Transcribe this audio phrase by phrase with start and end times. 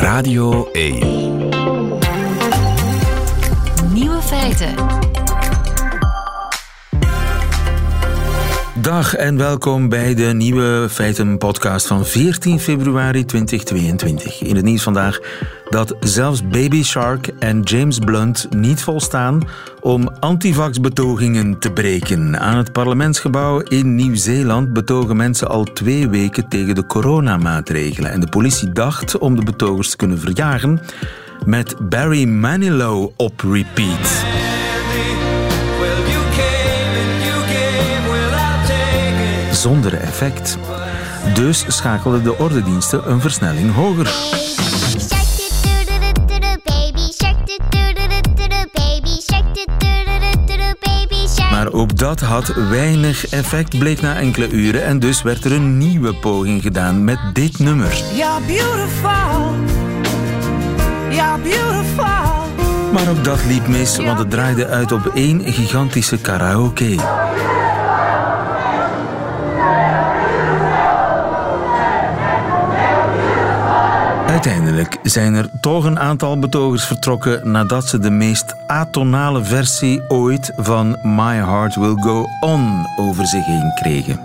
[0.00, 0.98] Radio 1.
[3.92, 4.74] Nieuwe feiten.
[8.80, 14.42] Dag en welkom bij de nieuwe Feiten-podcast van 14 februari 2022.
[14.42, 15.20] In het nieuws vandaag
[15.68, 19.48] dat zelfs Baby Shark en James Blunt niet volstaan
[19.80, 22.40] om antivax-betogingen te breken.
[22.40, 28.10] Aan het parlementsgebouw in Nieuw-Zeeland betogen mensen al twee weken tegen de coronamaatregelen.
[28.10, 30.80] En de politie dacht om de betogers te kunnen verjagen
[31.44, 34.24] met Barry Manilow op repeat.
[39.60, 40.58] Zonder effect.
[41.34, 44.10] Dus schakelden de ordendiensten een versnelling hoger.
[51.50, 54.84] Maar ook dat had weinig effect, bleek na enkele uren.
[54.84, 58.02] En dus werd er een nieuwe poging gedaan met dit nummer.
[58.46, 59.54] Beautiful.
[61.42, 62.04] Beautiful.
[62.92, 66.96] Maar ook dat liep mis, want het draaide uit op één gigantische karaoke.
[74.40, 80.52] Uiteindelijk zijn er toch een aantal betogers vertrokken nadat ze de meest atonale versie ooit
[80.56, 84.20] van My Heart Will Go On over zich heen kregen.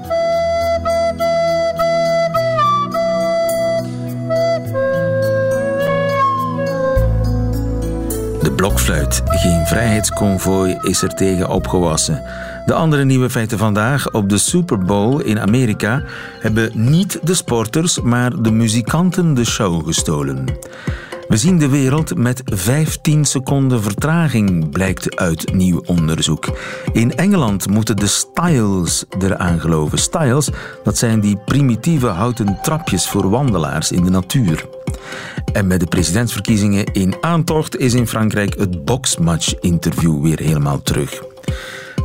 [8.41, 12.23] De blokfluit, geen vrijheidsconvooi, is er tegen opgewassen.
[12.65, 16.03] De andere nieuwe feiten vandaag op de Super Bowl in Amerika
[16.39, 20.45] hebben niet de sporters, maar de muzikanten de show gestolen.
[21.27, 26.57] We zien de wereld met 15 seconden vertraging, blijkt uit nieuw onderzoek.
[26.91, 29.97] In Engeland moeten de styles eraan geloven.
[29.97, 30.49] Styles,
[30.83, 34.65] dat zijn die primitieve houten trapjes voor wandelaars in de natuur.
[35.53, 41.21] En bij de presidentsverkiezingen in aantocht is in Frankrijk het boxmatch-interview weer helemaal terug.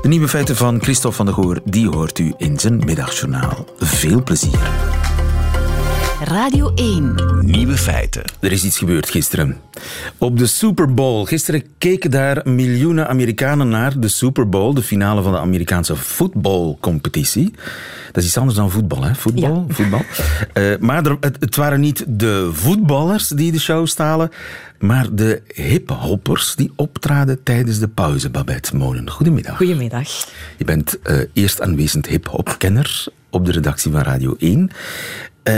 [0.03, 3.65] De nieuwe feiten van Christophe van der Goor, die hoort u in zijn middagjournaal.
[3.79, 5.00] Veel plezier.
[6.25, 7.15] Radio 1.
[7.41, 8.23] Nieuwe feiten.
[8.41, 9.57] Er is iets gebeurd gisteren.
[10.19, 11.25] Op de Super Bowl.
[11.25, 17.55] Gisteren keken daar miljoenen Amerikanen naar de Super Bowl, de finale van de Amerikaanse voetbalcompetitie.
[18.07, 19.15] Dat is iets anders dan voetbal, hè?
[19.15, 19.67] Voetbal.
[19.69, 20.03] voetbal.
[20.55, 24.31] Uh, maar er, het, het, waren niet de voetballers die de show stalen,
[24.79, 29.11] maar de hiphoppers die optraden tijdens de pauze, Babette Molen.
[29.11, 29.57] Goedemiddag.
[29.57, 30.09] Goedemiddag.
[30.57, 34.71] Je bent uh, eerst aanwezend hip-hop-kenner op de redactie van Radio 1.
[35.45, 35.55] Uh,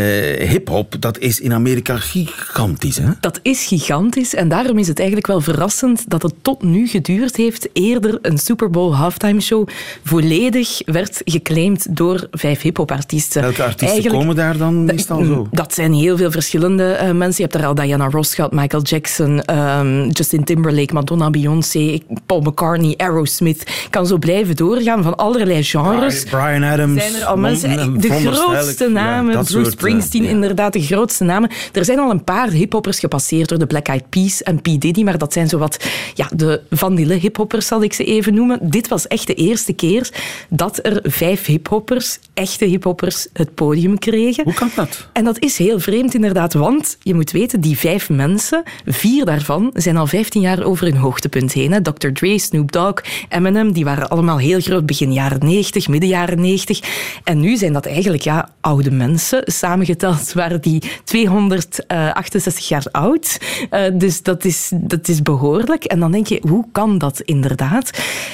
[0.48, 3.08] hip-hop, dat is in Amerika gigantisch, hè?
[3.20, 7.36] Dat is gigantisch en daarom is het eigenlijk wel verrassend dat het tot nu geduurd
[7.36, 9.68] heeft eerder een Super Bowl halftime show
[10.04, 13.42] volledig werd geclaimd door vijf hip-hop-artiesten.
[13.42, 15.48] Welke artiesten eigenlijk, komen daar dan meestal zo?
[15.50, 17.44] Dat zijn heel veel verschillende uh, mensen.
[17.44, 22.40] Je hebt er al Diana Ross gehad, Michael Jackson, um, Justin Timberlake, Madonna, Beyoncé, Paul
[22.40, 23.86] McCartney, Aerosmith.
[23.90, 26.24] Kan zo blijven doorgaan van allerlei genres.
[26.24, 27.02] Brian Adams.
[27.02, 30.28] Zijn er al mensen, de grootste namen, ja, Springsteen, ja.
[30.28, 31.50] inderdaad, de grootste namen.
[31.72, 34.64] Er zijn al een paar hiphoppers gepasseerd door de Black Eyed Peas en P.
[34.64, 35.84] Diddy, maar dat zijn zowat
[36.14, 38.58] ja, de vanille hiphoppers, zal ik ze even noemen.
[38.62, 40.10] Dit was echt de eerste keer
[40.48, 44.44] dat er vijf hiphoppers, echte hiphoppers, het podium kregen.
[44.44, 45.08] Hoe kan dat?
[45.12, 49.70] En dat is heel vreemd, inderdaad, want je moet weten, die vijf mensen, vier daarvan
[49.74, 51.72] zijn al 15 jaar over hun hoogtepunt heen.
[51.72, 51.82] Hè.
[51.82, 52.08] Dr.
[52.12, 52.94] Dre, Snoop Dogg,
[53.28, 56.80] Eminem, die waren allemaal heel groot begin jaren 90, midden jaren 90.
[57.24, 63.38] En nu zijn dat eigenlijk ja, oude mensen, Samengeteld waren die 268 jaar oud.
[63.70, 65.84] Uh, dus dat is, dat is behoorlijk.
[65.84, 67.90] En dan denk je, hoe kan dat inderdaad?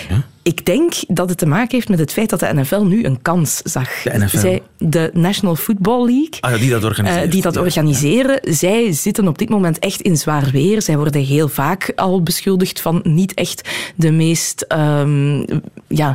[0.08, 0.22] Ja?
[0.42, 3.22] Ik denk dat het te maken heeft met het feit dat de NFL nu een
[3.22, 4.02] kans zag.
[4.02, 4.38] De NFL?
[4.38, 6.40] Zij, de National Football League.
[6.40, 7.24] Ah, ja, die dat organiseren.
[7.24, 8.38] Uh, die dat organiseren.
[8.42, 8.52] Ja.
[8.52, 10.82] Zij zitten op dit moment echt in zwaar weer.
[10.82, 14.66] Zij worden heel vaak al beschuldigd van niet echt de meest...
[14.68, 15.44] Um,
[15.86, 16.14] ja,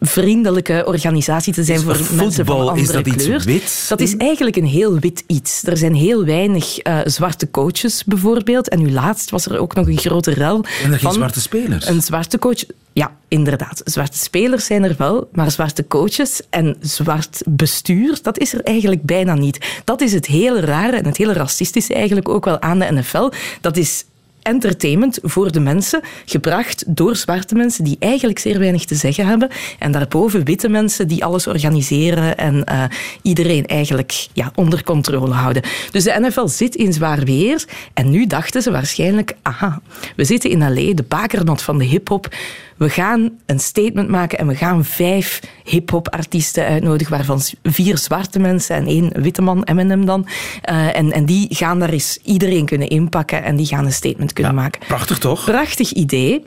[0.00, 3.34] vriendelijke organisatie te zijn voor mensen van andere is dat kleur.
[3.34, 3.88] Iets wits?
[3.88, 5.62] Dat is eigenlijk een heel wit iets.
[5.64, 8.68] Er zijn heel weinig uh, zwarte coaches bijvoorbeeld.
[8.68, 10.56] En nu laatst was er ook nog een grote rel.
[10.56, 11.88] En er van geen zwarte spelers?
[11.88, 12.64] Een zwarte coach.
[12.92, 13.80] Ja, inderdaad.
[13.84, 19.02] Zwarte spelers zijn er wel, maar zwarte coaches en zwart bestuur, dat is er eigenlijk
[19.02, 19.58] bijna niet.
[19.84, 23.30] Dat is het hele rare en het hele racistische eigenlijk ook wel aan de NFL.
[23.60, 24.04] Dat is
[24.44, 29.48] entertainment voor de mensen, gebracht door zwarte mensen die eigenlijk zeer weinig te zeggen hebben.
[29.78, 32.84] En daarboven witte mensen die alles organiseren en uh,
[33.22, 35.62] iedereen eigenlijk ja, onder controle houden.
[35.90, 37.64] Dus de NFL zit in zwaar weer
[37.94, 39.80] en nu dachten ze waarschijnlijk, aha,
[40.16, 42.28] we zitten in L.A., de bakermat van de hip-hop
[42.76, 48.38] we gaan een statement maken en we gaan vijf hip-hop artiesten uitnodigen, waarvan vier zwarte
[48.38, 50.26] mensen en één witte man, Eminem dan.
[50.70, 54.32] Uh, en, en die gaan daar eens iedereen kunnen inpakken en die gaan een statement
[54.32, 54.80] kunnen maken.
[54.86, 55.44] Prachtig toch?
[55.44, 56.44] Prachtig idee.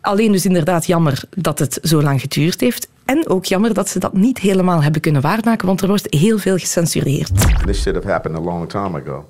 [0.00, 2.88] Alleen dus inderdaad jammer dat het zo lang geduurd heeft.
[3.04, 6.38] En ook jammer dat ze dat niet helemaal hebben kunnen waarmaken, want er wordt heel
[6.38, 7.30] veel gecensureerd.
[7.66, 9.24] This should have happened a long time ago.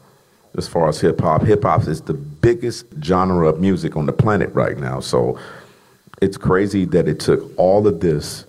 [0.55, 4.13] As far as hip hop, hip hop is the biggest genre of music on the
[4.13, 5.01] planet right now.
[5.01, 5.39] So
[6.23, 8.47] it's crazy that it took all of this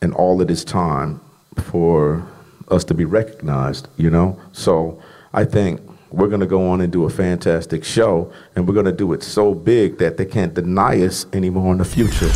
[0.00, 1.20] and all of this time
[1.56, 2.26] for
[2.68, 4.40] us to be recognized, you know?
[4.52, 4.98] So
[5.34, 5.80] I think
[6.10, 9.12] we're going to go on and do a fantastic show, and we're going to do
[9.12, 12.30] it so big that they can't deny us anymore in the future.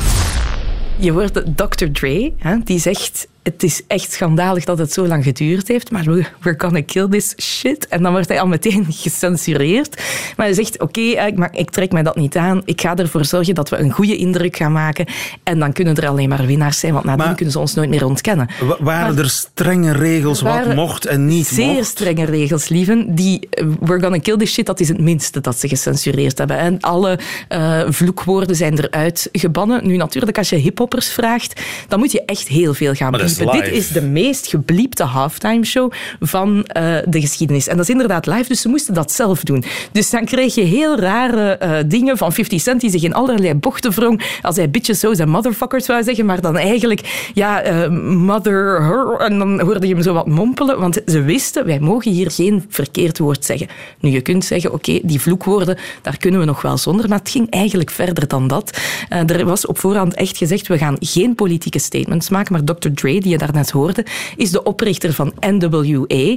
[1.01, 1.89] Je hoort Dr.
[1.89, 6.05] Dre, hè, die zegt het is echt schandalig dat het zo lang geduurd heeft, maar
[6.05, 7.89] we, we're gonna kill this shit.
[7.89, 9.97] En dan wordt hij al meteen gecensureerd.
[10.37, 12.63] Maar hij zegt, oké, okay, ik, ik trek mij dat niet aan.
[12.65, 15.07] Ik ga ervoor zorgen dat we een goede indruk gaan maken.
[15.43, 18.05] En dan kunnen er alleen maar winnaars zijn, want nadien kunnen ze ons nooit meer
[18.05, 18.49] ontkennen.
[18.79, 21.77] Waren er strenge regels wat mocht en niet zeer mocht?
[21.77, 23.15] Zeer strenge regels, lieven.
[23.15, 26.59] Die uh, we're gonna kill this shit, dat is het minste dat ze gecensureerd hebben.
[26.59, 27.19] En alle
[27.49, 29.87] uh, vloekwoorden zijn eruit gebannen.
[29.87, 33.13] Nu natuurlijk, als je hiphoppers vraagt, dan moet je echt heel veel gaan
[33.47, 37.69] Dit is de meest gebliepte halftime show van uh, de geschiedenis.
[37.69, 39.65] En dat is inderdaad live, dus ze moesten dat zelf doen.
[39.93, 43.55] Dus dan kreeg je heel rare uh, dingen van 50 Cent die zich in allerlei
[43.55, 44.23] bochten wrong.
[44.43, 49.17] Als hij bitches, zo en motherfuckers zou zeggen, maar dan eigenlijk, ja, uh, mother, her.
[49.21, 52.65] En dan hoorde je hem zo wat mompelen, want ze wisten, wij mogen hier geen
[52.69, 53.69] verkeerd woord zeggen.
[54.01, 57.19] Nu, je kunt zeggen, oké, okay, die vloekwoorden, daar kunnen we nog wel zonder, maar
[57.19, 58.79] het ging eigenlijk verder dan dat.
[59.09, 62.89] er was op voorhand echt gezegd, we gaan geen politieke statements maken, maar Dr.
[62.95, 66.37] Dre, die je daarnet hoorde, is de oprichter van NWA,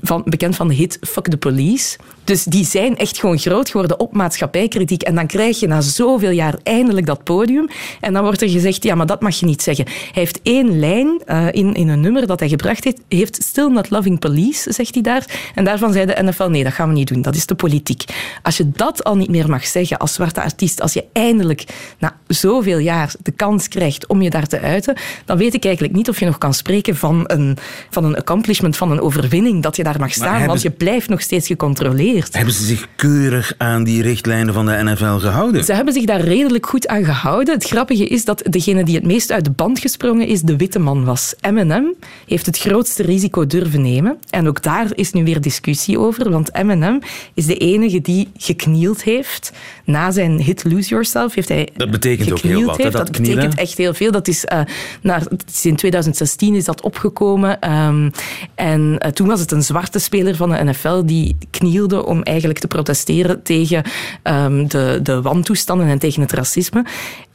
[0.00, 1.98] van, bekend van de hit Fuck the Police.
[2.26, 5.02] Dus die zijn echt gewoon groot geworden op maatschappijkritiek.
[5.02, 7.68] En dan krijg je na zoveel jaar eindelijk dat podium.
[8.00, 9.84] En dan wordt er gezegd, ja, maar dat mag je niet zeggen.
[9.86, 13.68] Hij heeft één lijn uh, in, in een nummer dat hij gebracht heeft, heeft Still
[13.68, 15.24] Not Loving Police, zegt hij daar.
[15.54, 17.22] En daarvan zei de NFL, nee, dat gaan we niet doen.
[17.22, 18.04] Dat is de politiek.
[18.42, 21.64] Als je dat al niet meer mag zeggen als zwarte artiest, als je eindelijk
[21.98, 25.94] na zoveel jaar de kans krijgt om je daar te uiten, dan weet ik eigenlijk
[25.94, 27.56] niet of je nog kan spreken van een,
[27.90, 31.20] van een accomplishment, van een overwinning, dat je daar mag staan, want je blijft nog
[31.20, 32.14] steeds gecontroleerd.
[32.16, 35.64] Hebben ze zich keurig aan die richtlijnen van de NFL gehouden?
[35.64, 37.54] Ze hebben zich daar redelijk goed aan gehouden.
[37.54, 40.78] Het grappige is dat degene die het meest uit de band gesprongen is, de witte
[40.78, 41.34] man was.
[41.40, 41.94] Eminem
[42.26, 44.18] heeft het grootste risico durven nemen.
[44.30, 47.00] En ook daar is nu weer discussie over, want Eminem
[47.34, 49.52] is de enige die geknield heeft.
[49.84, 53.54] Na zijn hit Lose Yourself heeft hij Dat betekent ook heel wat, dat, dat betekent
[53.54, 54.10] echt heel veel.
[54.10, 54.60] Dat is, uh,
[55.00, 55.22] naar,
[55.62, 57.72] in 2016 is dat opgekomen.
[57.72, 58.10] Um,
[58.54, 62.58] en uh, toen was het een zwarte speler van de NFL die knielde om eigenlijk
[62.58, 63.82] te protesteren tegen
[64.22, 66.84] um, de, de wantoestanden en tegen het racisme.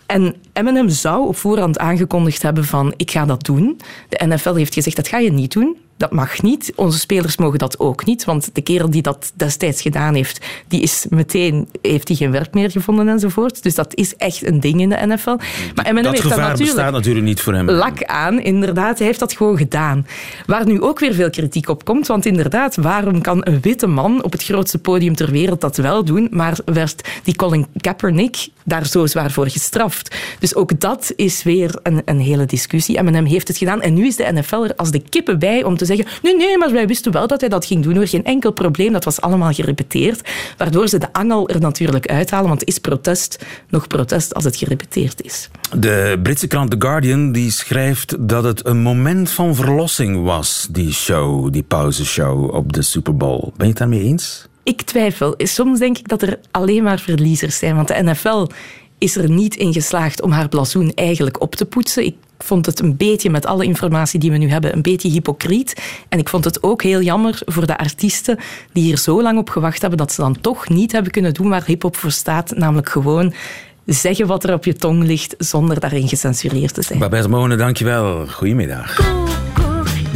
[0.05, 3.79] En Eminem zou op voorhand aangekondigd hebben van ik ga dat doen.
[4.09, 5.77] De NFL heeft gezegd dat ga je niet doen.
[6.01, 6.73] Dat mag niet.
[6.75, 8.23] Onze spelers mogen dat ook niet.
[8.23, 12.53] Want de kerel die dat destijds gedaan heeft, die is meteen, heeft hij geen werk
[12.53, 13.63] meer gevonden enzovoort.
[13.63, 15.35] Dus dat is echt een ding in de NFL.
[15.75, 17.69] Maar Eminem dat heeft gevaar dat natuurlijk bestaat natuurlijk niet voor hem.
[17.69, 18.97] Lak aan, inderdaad.
[18.97, 20.07] Hij heeft dat gewoon gedaan.
[20.45, 22.07] Waar nu ook weer veel kritiek op komt.
[22.07, 26.03] Want inderdaad, waarom kan een witte man op het grootste podium ter wereld dat wel
[26.03, 30.15] doen, maar werd die Colin Kaepernick daar zo zwaar voor gestraft.
[30.39, 32.97] Dus ook dat is weer een, een hele discussie.
[32.97, 33.81] Eminem heeft het gedaan.
[33.81, 36.57] En nu is de NFL er als de kippen bij om te zeggen nee, nee,
[36.57, 37.95] maar wij wisten wel dat hij dat ging doen.
[37.95, 40.29] Er geen enkel probleem, dat was allemaal gerepeteerd.
[40.57, 45.21] Waardoor ze de angel er natuurlijk uithalen, want is protest nog protest als het gerepeteerd
[45.21, 45.49] is.
[45.77, 50.93] De Britse krant The Guardian die schrijft dat het een moment van verlossing was, die
[50.93, 53.41] show, die pauzeshow op de Super Bowl.
[53.41, 54.49] Ben je het daarmee eens?
[54.63, 55.33] Ik twijfel.
[55.37, 58.47] Soms denk ik dat er alleen maar verliezers zijn, want de NFL
[58.97, 62.05] is er niet in geslaagd om haar blazoen eigenlijk op te poetsen.
[62.05, 65.81] Ik vond het een beetje, met alle informatie die we nu hebben, een beetje hypocriet.
[66.09, 68.37] En ik vond het ook heel jammer voor de artiesten
[68.73, 71.49] die hier zo lang op gewacht hebben, dat ze dan toch niet hebben kunnen doen
[71.49, 73.33] waar hip-hop voor staat, namelijk gewoon
[73.85, 76.99] zeggen wat er op je tong ligt zonder daarin gecensureerd te zijn.
[76.99, 78.27] Babette Mone, dankjewel.
[78.27, 78.99] Goedemiddag.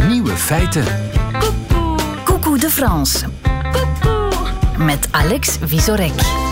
[0.08, 0.86] Nieuwe feiten.
[2.24, 3.26] Coucou de France.
[4.78, 6.45] Met Alex Visorek.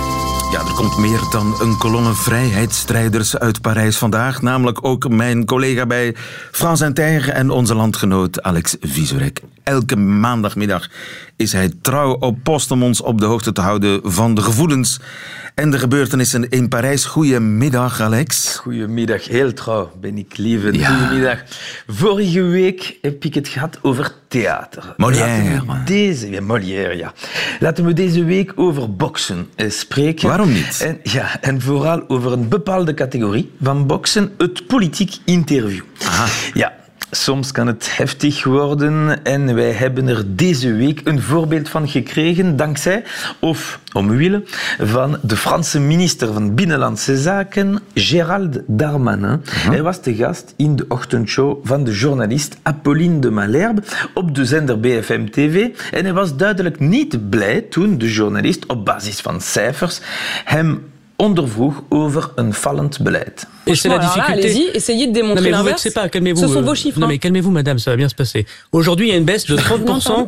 [0.54, 4.42] Ja, er komt meer dan een kolonne vrijheidsstrijders uit Parijs vandaag.
[4.42, 6.16] Namelijk ook mijn collega bij
[6.52, 9.42] Frans Inter en onze landgenoot Alex Vizorek.
[9.64, 10.90] Elke maandagmiddag
[11.36, 15.00] is hij trouw op post om ons op de hoogte te houden van de gevoelens
[15.56, 17.06] en de gebeurtenissen in Parijs.
[17.06, 18.56] Goedemiddag, Alex.
[18.56, 20.74] Goedemiddag, heel trouw ben ik, lieve.
[20.74, 20.88] Ja.
[20.88, 21.44] Goedemiddag.
[21.88, 24.94] Vorige week heb ik het gehad over theater.
[24.98, 25.62] Molière.
[25.86, 27.14] Deze, ja, Molière, ja.
[27.60, 30.28] Laten we deze week over boksen eh, spreken.
[30.28, 30.82] Waarom niet?
[30.82, 35.84] En, ja, en vooral over een bepaalde categorie van boksen, het politiek interview.
[36.54, 36.74] Ja,
[37.16, 42.56] soms kan het heftig worden en wij hebben er deze week een voorbeeld van gekregen
[42.56, 43.04] dankzij,
[43.40, 44.44] of omwille,
[44.80, 49.42] van de Franse minister van Binnenlandse Zaken, Gérald Darmanin.
[49.46, 54.46] Hij was te gast in de ochtendshow van de journalist Apolline de Malherbe op de
[54.46, 59.42] zender BFM TV en hij was duidelijk niet blij toen de journalist op basis van
[59.42, 60.00] cijfers
[60.44, 60.92] hem
[61.24, 63.48] ondervroeg over een vallend beleid.
[63.66, 64.32] Et c'est la difficulté.
[64.32, 66.42] allez-y, essayez de non démontrer mais vous pas, calmez-vous.
[66.42, 67.00] Ce sont euh, vos chiffres.
[67.00, 67.10] Non hein.
[67.10, 68.46] mais calmez-vous madame, ça va bien se passer.
[68.72, 70.28] Aujourd'hui, il y a une baisse de 30%.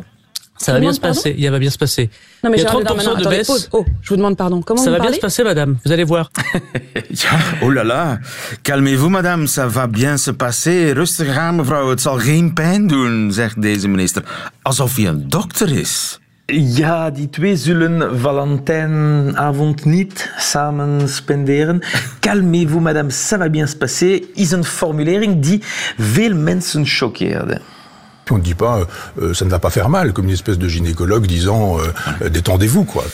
[0.58, 2.08] Ça va bien se passer, il va bien se passer.
[2.42, 3.46] Non, mais il y a Gérald 30% Darmanin, de attendez, baisse.
[3.46, 3.68] pause.
[3.72, 4.62] Oh, je vous demande pardon.
[4.62, 6.30] Comment Ça vous va bien se passer madame, vous allez voir.
[7.62, 8.18] Oh là là.
[8.62, 9.46] Calmez-vous, madame.
[9.46, 10.92] Ça va bien se passer.
[10.92, 11.90] Rustig aan, mevrouw.
[11.90, 14.22] Het zal geen pijn doen, zegt deze minister.
[14.62, 16.18] Alsof hij een dokter is.
[16.52, 21.82] Ja, die twee zullen Valentijnavond niet samen spenderen.
[22.20, 25.62] Calmez-vous, madame, ça va bien se passer, is een formulering die
[25.98, 27.60] veel mensen choqueerde.
[28.30, 28.86] On ne dit pas
[29.20, 32.30] euh, ça ne va pas faire mal, comme une espèce de gynécologue disant euh, euh,
[32.30, 33.04] détendez-vous quoi.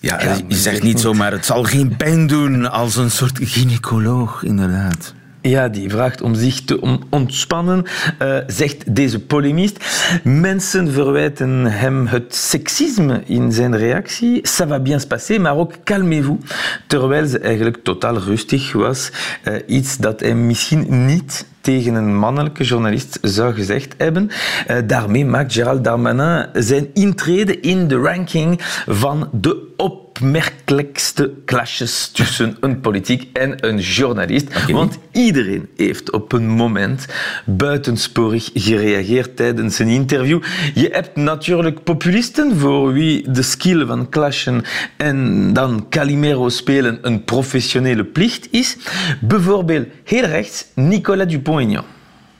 [0.00, 0.18] Ja,
[0.48, 5.14] je zegt niet zomaar, het zal geen pijn doen, als een soort gynaecoloog, inderdaad.
[5.42, 7.84] Ja, die vraagt om zich te on- ontspannen,
[8.18, 9.84] eh, zegt deze polemist.
[10.24, 14.40] Mensen verwijten hem het seksisme in zijn reactie.
[14.48, 16.38] Ça va bien se passer, maar ook calmez-vous.
[16.86, 19.10] Terwijl ze eigenlijk totaal rustig was.
[19.42, 24.30] Eh, iets dat hij misschien niet tegen een mannelijke journalist zou gezegd hebben.
[24.66, 29.68] Eh, daarmee maakt Gérald Darmanin zijn intrede in de ranking van de
[30.10, 34.70] opmerkelijkste clashes tussen een politiek en een journalist.
[34.70, 37.06] Want iedereen heeft op een moment
[37.46, 40.42] buitensporig gereageerd tijdens een interview.
[40.74, 44.62] Je hebt natuurlijk populisten voor wie de skill van clashen
[44.96, 48.76] en dan Calimero spelen een professionele plicht is.
[49.20, 51.84] Bijvoorbeeld heel rechts Nicolas Dupont-Aignan.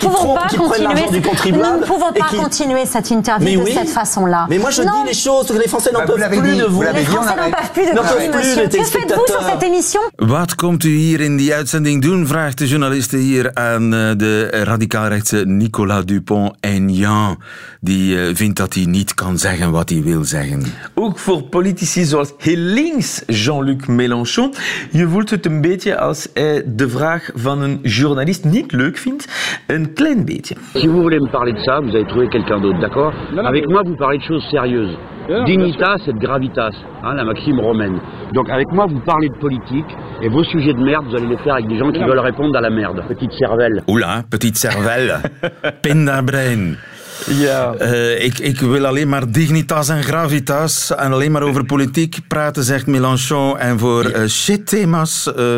[0.02, 2.36] Nous ne pouvons trompent, pas qui prennent continuer, l'argent du nous ne pouvons pas qui-
[2.36, 4.46] continuer cette interview Mais de cette façon-là.
[4.48, 6.50] Mais moi je non, dis les choses, que les Français n'en Bah, vous peuvent plus
[6.52, 6.76] dit, de vous.
[6.76, 10.00] vous les Français n'en peuvent plus de les Que faites-vous sur cette émission?
[10.18, 14.48] Wat komt u hier in die uitzending doen, vraagt de journaliste hier aan eh, de
[14.64, 17.36] radicaal-rechtse Nicolas Dupont-Aignan.
[17.82, 20.62] Die eh, vindt dat hij niet kan zeggen wat hij wil zeggen.
[20.94, 24.54] Ook voor politici zoals heel links Jean-Luc Mélenchon.
[24.90, 29.28] Je voelt het een beetje als hij de vraag van een journalist niet leuk vindt.
[29.66, 30.54] Een klein beetje.
[30.74, 33.82] Si vous voulez me parler de ça, vous allez trouver quelqu'un d'autre, d'accord Avec moi,
[33.82, 34.96] vous parlez de choses sérieuses.
[35.46, 38.00] Dignitas et gravitas, hein, la maxime romaine.
[38.32, 41.38] Donc avec moi, vous parlez de politique, et vos sujets de merde, vous allez les
[41.38, 43.04] faire avec des gens qui veulent répondre à la merde.
[43.08, 43.82] Petite cervelle.
[43.86, 45.20] Oula, petite cervelle.
[45.82, 46.74] Pindabrein.
[47.26, 47.74] Ja.
[47.74, 52.64] Eh, ik, ik wil alleen maar dignitas en gravitas en alleen maar over politiek praten,
[52.64, 53.58] zegt Mélenchon.
[53.58, 55.56] En voor eh, shit-thema's, eh,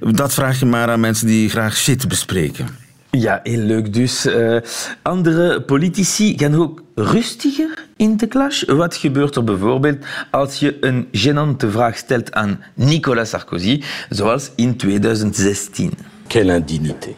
[0.00, 2.84] dat vraag je maar aan mensen die graag shit bespreken.
[3.18, 3.92] Ja, heel leuk.
[3.92, 4.56] Dus eh,
[5.02, 8.62] andere politici gaan ook rustiger in de clash.
[8.62, 14.76] Wat gebeurt er bijvoorbeeld als je een gênante vraag stelt aan Nicolas Sarkozy, zoals in
[14.76, 15.92] 2016?
[16.26, 17.14] Quelle indignité.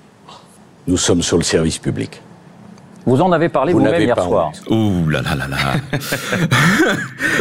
[0.84, 2.20] Nous sommes sur le service public.
[3.04, 4.52] Vous en avez parlé Vous vous-même hier soir.
[4.68, 5.58] Oeh, la la la la.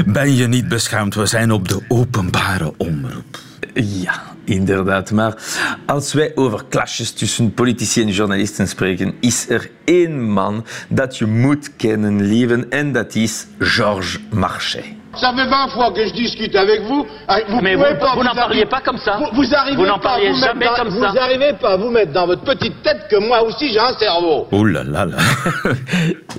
[0.05, 1.15] ben je niet beschaamd?
[1.15, 3.39] We zijn op de openbare omroep.
[3.73, 5.11] Ja, inderdaad.
[5.11, 5.43] Maar
[5.85, 11.25] als wij over clashes tussen politici en journalisten spreken, is er één man dat je
[11.25, 14.85] moet kennen, lieven, en dat is Georges Marchais.
[15.19, 17.05] Ça fait 20 fois que je discute avec vous.
[17.27, 19.17] Ah, Vous Mais vous- pas vous n'en parliez pas comme ça.
[19.17, 21.13] Vous, vous arrivez Vous n'en parliez vous jamais dans- comme vous ça.
[21.23, 24.47] arrivez pas à vous mettre dans votre petite tête que moi aussi j'ai un cerveau.
[24.51, 25.17] Oeh la la la.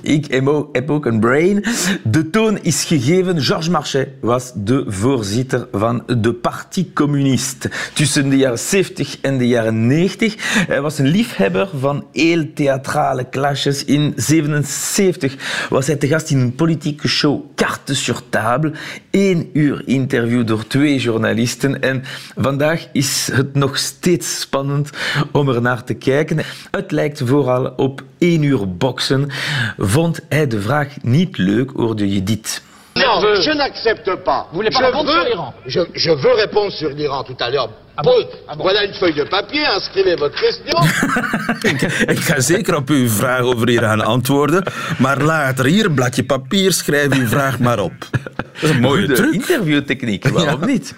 [0.01, 1.63] Ik heb ook- een brain.
[2.03, 3.41] De toon is gegeven.
[3.41, 7.67] Georges Marchais was de voorzitter van de Parti Communist.
[7.93, 10.35] Tussen de jaren 70 en de jaren 90.
[10.67, 13.85] Hij was een liefhebber van heel theatrale clashes.
[13.85, 15.35] In 77
[15.69, 18.68] was hij te gast in een politieke show Carte sur table?
[19.11, 21.81] Eén uur interview door twee journalisten.
[21.81, 22.03] En
[22.37, 24.89] vandaag is het nog steeds spannend
[25.31, 26.39] om er naar te kijken.
[26.71, 29.27] Het lijkt vooral op één uur boksen.
[29.77, 32.61] Vond hij de vraag niet leuk, hoorde je dit.
[32.93, 34.45] Non, je n'accepte pas.
[34.51, 37.37] Vous voulez pas je répondre veux, sur l'Iran je, je veux répondre sur l'Iran tout
[37.39, 37.69] à l'heure.
[38.01, 38.27] Pose-
[38.57, 40.77] Voilà une feuille de papier, inscrivez votre question.
[42.15, 44.63] Ik ga zeker op uw vraag over Iran antwoorden,
[44.97, 47.93] maar later hier een bladje papier, schrijf uw vraag maar op.
[48.11, 49.33] Dat is een mooie Goede truc.
[49.33, 50.95] interviewtechniek, waarom niet?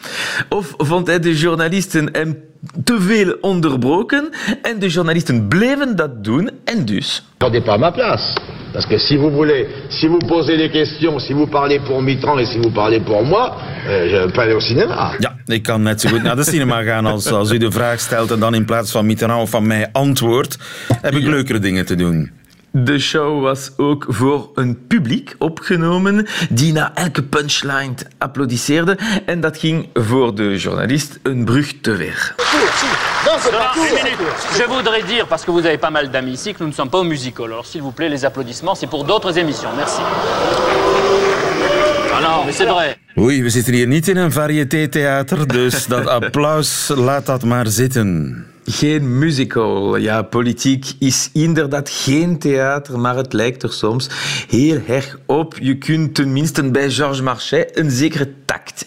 [0.50, 2.38] Of vond hij de journalisten hem
[2.84, 4.30] te veel onderbroken
[4.62, 7.24] en de journalisten bleven dat doen en dus...
[7.38, 8.38] Attendez pas à ma place.
[8.74, 12.40] Parce que si vous voulez, si vous posez des questions, si vous parlez pour Mitterrand
[12.40, 13.56] et si vous parlez pour moi,
[13.88, 15.12] euh, je peux aller au cinéma.
[15.20, 18.00] Ja, ik kan net zo goed naar de cinema gaan als, als u de vraag
[18.00, 20.58] stelt en dan in plaats van Mitterrand of van mij antwoordt,
[21.02, 22.32] heb ik leukere dingen te doen.
[22.74, 28.98] De show was ook voor een publiek opgenomen die na elke punchline applaudisseerde.
[29.26, 32.36] En dat ging voor de journalist een brug te ver.
[34.58, 36.90] Je voudrais dire, parce que vous avez pas mal d'amis ici, que nous ne sommes
[36.90, 37.46] pas au musical.
[37.46, 39.70] Alors, s'il vous plaît, les applaudissements, c'est pour d'autres émissions.
[39.76, 40.02] Merci.
[42.14, 42.98] Ah non, mais c'est vrai.
[43.18, 48.46] Oei, we zitten hier niet in een variété-theater, dus dat applaus, laat dat maar zitten.
[48.66, 49.98] Geen musical.
[49.98, 54.10] Ja, politiek is inderdaad geen theater, maar het lijkt er soms
[54.48, 55.58] heel erg op.
[55.60, 58.34] Je kunt tenminste bij Georges Marchais een zekere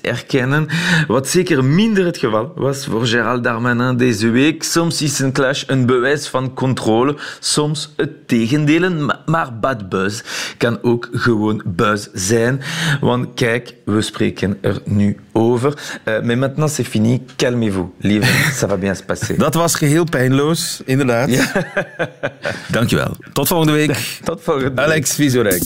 [0.02, 0.68] erkennen,
[1.06, 4.62] wat zeker minder het geval was voor Gérald Darmanin deze week.
[4.62, 10.20] Soms is een clash een bewijs van controle, soms het tegendeel, ma- maar bad buzz
[10.58, 12.60] kan ook gewoon buzz zijn.
[13.00, 15.74] Want kijk, we spreken er nu over.
[16.08, 18.26] Uh, mais maintenant c'est fini, calmez-vous, lieve,
[18.60, 19.38] ça va bien se passer.
[19.44, 21.30] Dat was geheel pijnloos, inderdaad.
[22.72, 23.16] Dankjewel.
[23.32, 24.18] Tot volgende week.
[24.24, 24.78] Tot volgende week.
[24.86, 25.62] Alex Vizorek.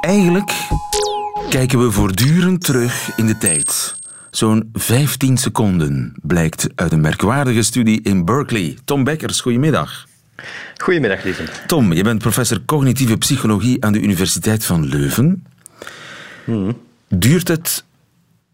[0.00, 0.68] Eigenlijk
[1.50, 3.94] kijken we voortdurend terug in de tijd.
[4.30, 8.78] Zo'n 15 seconden blijkt uit een merkwaardige studie in Berkeley.
[8.84, 10.06] Tom Beckers, goedemiddag.
[10.76, 11.44] Goedemiddag, lieve.
[11.66, 15.44] Tom, je bent professor cognitieve psychologie aan de Universiteit van Leuven.
[17.08, 17.84] Duurt het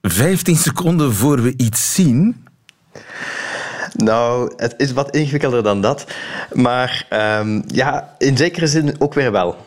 [0.02, 2.44] 15 seconden voor we iets zien?
[3.92, 6.06] Nou, het is wat ingewikkelder dan dat.
[6.52, 7.06] Maar
[7.40, 9.66] um, ja, in zekere zin ook weer wel.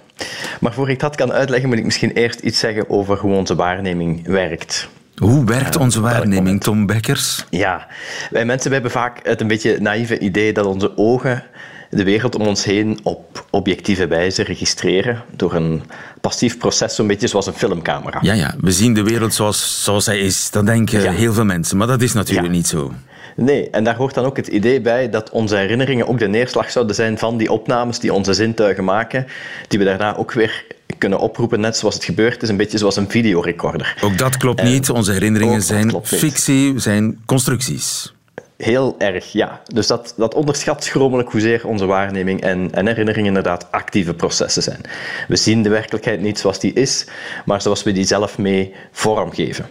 [0.60, 3.56] Maar voor ik dat kan uitleggen, moet ik misschien eerst iets zeggen over hoe onze
[3.56, 4.89] waarneming werkt.
[5.16, 7.46] Hoe werkt onze waarneming, Tom Beckers?
[7.50, 7.88] Ja,
[8.32, 11.44] wij mensen hebben vaak het een beetje naïeve idee dat onze ogen
[11.89, 15.84] de wereld om ons heen op objectieve wijze registreren door een
[16.22, 18.20] passief proces, zo'n beetje zoals een filmcamera.
[18.22, 20.51] Ja, ja, we zien de wereld zoals, zoals hij is.
[20.51, 21.12] Dat denken ja.
[21.12, 22.54] heel veel mensen, maar dat is natuurlijk ja.
[22.54, 22.94] niet zo.
[23.39, 26.72] Nee, en daar hoort dan ook het idee bij dat onze herinneringen ook de neerslag
[26.72, 29.27] zouden zijn van die opnames die onze zintuigen maken,
[29.67, 30.65] die we daarna ook weer
[30.98, 33.97] kunnen oproepen, net zoals het gebeurd is, een beetje zoals een videorecorder.
[34.02, 34.89] Ook dat klopt en niet.
[34.89, 38.13] Onze herinneringen zijn fictie, zijn constructies.
[38.58, 39.62] Heel erg, ja.
[39.65, 44.82] Dus dat, dat onderschat schromelijk hoezeer onze waarneming en, en herinnering inderdaad actieve processen zijn.
[45.28, 47.06] We zien de werkelijkheid niet zoals die is,
[47.45, 49.65] maar zoals we die zelf mee vormgeven.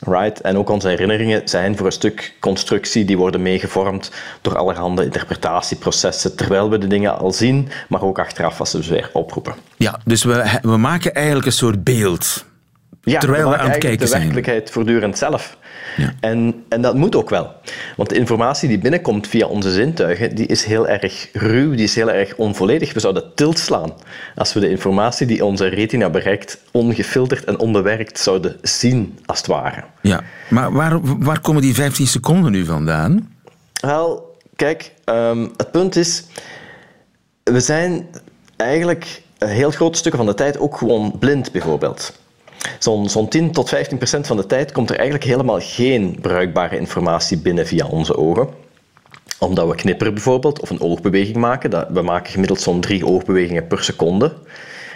[0.00, 0.40] Right?
[0.40, 4.10] En ook onze herinneringen zijn voor een stuk constructie, die worden meegevormd
[4.40, 8.92] door allerhande interpretatieprocessen, terwijl we de dingen al zien, maar ook achteraf als ze ze
[8.92, 9.54] weer oproepen.
[9.76, 12.44] Ja, dus we, we maken eigenlijk een soort beeld.
[13.10, 14.20] Ja, terwijl we, we aan het kijken de zijn.
[14.20, 15.56] werkelijkheid voortdurend zelf.
[15.96, 16.14] Ja.
[16.20, 17.52] En, en dat moet ook wel.
[17.96, 21.94] Want de informatie die binnenkomt via onze zintuigen, die is heel erg ruw, die is
[21.94, 22.92] heel erg onvolledig.
[22.92, 23.92] We zouden tilt slaan
[24.34, 29.46] als we de informatie die onze retina bereikt, ongefilterd en onbewerkt zouden zien, als het
[29.46, 29.84] ware.
[30.00, 33.34] Ja, maar waar, waar komen die 15 seconden nu vandaan?
[33.80, 36.24] Wel, kijk, um, het punt is,
[37.44, 38.06] we zijn
[38.56, 42.18] eigenlijk heel grote stukken van de tijd ook gewoon blind, bijvoorbeeld.
[42.78, 46.78] Zo'n zo 10 tot 15 procent van de tijd komt er eigenlijk helemaal geen bruikbare
[46.78, 48.48] informatie binnen via onze ogen.
[49.38, 51.92] Omdat we knipperen bijvoorbeeld, of een oogbeweging maken.
[51.92, 54.34] We maken gemiddeld zo'n drie oogbewegingen per seconde.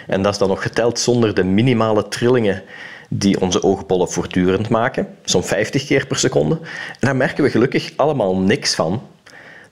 [0.07, 2.63] En dat is dan nog geteld zonder de minimale trillingen
[3.09, 5.07] die onze oogbollen voortdurend maken.
[5.23, 6.55] Zo'n 50 keer per seconde.
[6.89, 9.01] En daar merken we gelukkig allemaal niks van.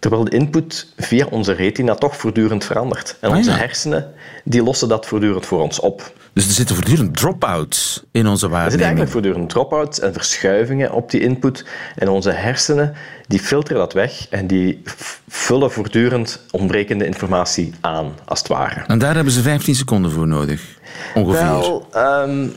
[0.03, 3.17] Terwijl de input via onze retina toch voortdurend verandert.
[3.19, 3.61] En onze ah, ja.
[3.63, 4.13] hersenen
[4.43, 6.13] die lossen dat voortdurend voor ons op.
[6.33, 8.65] Dus er zitten voortdurend drop-outs in onze waarneming.
[8.65, 11.65] Er zitten eigenlijk voortdurend drop-outs en verschuivingen op die input.
[11.95, 12.93] En onze hersenen
[13.27, 14.81] die filteren dat weg en die
[15.27, 18.83] vullen voortdurend ontbrekende informatie aan, als het ware.
[18.87, 20.61] En daar hebben ze 15 seconden voor nodig,
[21.13, 21.41] ongeveer.
[21.41, 22.55] Wel, um,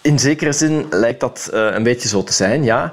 [0.00, 2.92] in zekere zin lijkt dat uh, een beetje zo te zijn, ja.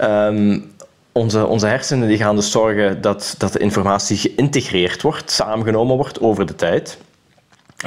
[0.00, 0.72] Um,
[1.14, 6.20] onze, onze hersenen die gaan dus zorgen dat, dat de informatie geïntegreerd wordt, samengenomen wordt
[6.20, 6.98] over de tijd.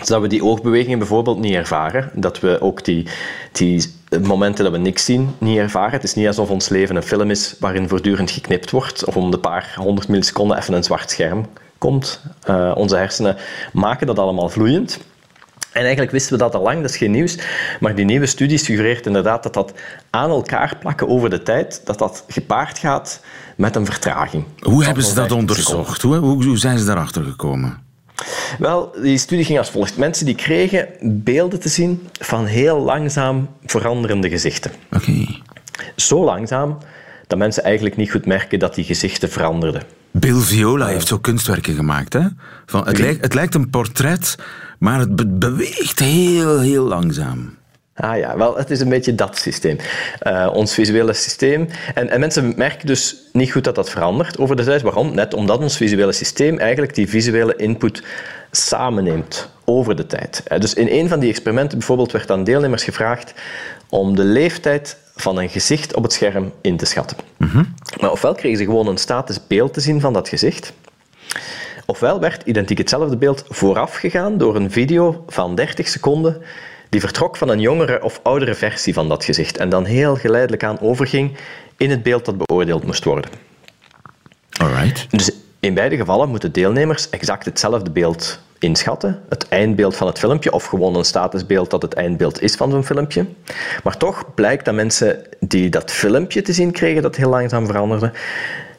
[0.01, 2.11] Zodat we die oogbewegingen bijvoorbeeld niet ervaren.
[2.13, 3.07] Dat we ook die,
[3.51, 5.91] die momenten dat we niks zien niet ervaren.
[5.91, 9.05] Het is niet alsof ons leven een film is waarin voortdurend geknipt wordt.
[9.05, 11.45] Of om de paar honderd milliseconden even een zwart scherm
[11.77, 12.21] komt.
[12.49, 13.37] Uh, onze hersenen
[13.73, 14.99] maken dat allemaal vloeiend.
[15.77, 17.37] En eigenlijk wisten we dat al lang, dat is geen nieuws.
[17.79, 19.73] Maar die nieuwe studie suggereert inderdaad dat dat
[20.09, 23.21] aan elkaar plakken over de tijd, dat dat gepaard gaat
[23.55, 24.43] met een vertraging.
[24.59, 26.01] Hoe hebben ze dat onderzocht?
[26.01, 27.77] Hoe, hoe zijn ze daarachter gekomen?
[28.59, 29.97] Wel, die studie ging als volgt.
[29.97, 34.71] Mensen die kregen beelden te zien van heel langzaam veranderende gezichten.
[34.91, 35.25] Oké.
[35.95, 36.77] Zo langzaam
[37.27, 39.83] dat mensen eigenlijk niet goed merken dat die gezichten veranderden.
[40.11, 42.13] Bill Viola heeft zo kunstwerken gemaakt.
[42.13, 42.21] Hè?
[42.65, 44.35] Van, het, lijkt, het lijkt een portret,
[44.79, 47.57] maar het beweegt heel, heel langzaam.
[47.95, 49.77] Ah ja, wel, het is een beetje dat systeem.
[50.23, 51.67] Uh, ons visuele systeem.
[51.93, 54.81] En, en, mensen merken dus niet goed dat dat verandert over de tijd.
[54.81, 55.15] Waarom?
[55.15, 58.03] Net omdat ons visuele systeem eigenlijk die visuele input
[58.51, 60.43] samenneemt over de tijd.
[60.45, 63.33] Eh, dus in een van die experimenten bijvoorbeeld werd aan deelnemers gevraagd
[63.89, 67.17] om de leeftijd van een gezicht op het scherm in te schatten.
[67.37, 67.63] Mhm.
[67.99, 70.73] Maar ofwel kregen ze gewoon een statisch beeld te zien van dat gezicht,
[71.87, 76.41] ofwel werd identiek hetzelfde beeld voorafgegaan door een video van 30 seconden
[76.89, 80.63] die vertrok van een jongere of oudere versie van dat gezicht en dan heel geleidelijk
[80.63, 81.37] aan overging
[81.77, 83.31] in het beeld dat beoordeeld moest worden.
[84.59, 85.11] Alright.
[85.11, 90.51] Dus in beide gevallen moeten deelnemers exact hetzelfde beeld inschatten, het eindbeeld van het filmpje,
[90.51, 93.25] of gewoon een statusbeeld dat het eindbeeld is van zo'n filmpje.
[93.83, 98.11] Maar toch blijkt dat mensen die dat filmpje te zien kregen, dat heel langzaam veranderde,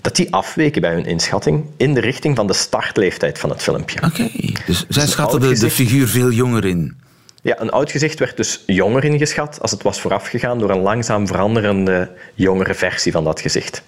[0.01, 4.03] dat die afweken bij hun inschatting in de richting van de startleeftijd van het filmpje.
[4.05, 4.31] Oké,
[4.67, 6.97] dus zij schatten de, de figuur veel jonger in.
[7.43, 11.27] Ja, een oud gezicht werd dus jonger ingeschat als het was voorafgegaan door een langzaam
[11.27, 13.83] veranderende jongere versie van dat gezicht.